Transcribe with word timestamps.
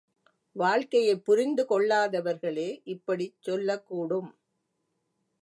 வாழ்க்கையைப் 0.55 1.25
புரிந்து 1.25 1.65
கொள்ளாதவர்களே 1.69 2.81
இப்படிச் 2.85 3.41
சொல்லக் 3.41 3.85
கூடும். 3.85 4.31